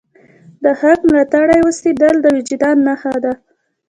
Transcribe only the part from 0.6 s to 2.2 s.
د حق ملاتړی اوسیدل